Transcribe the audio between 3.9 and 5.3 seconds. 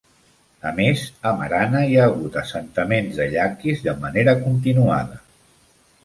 manera continuada.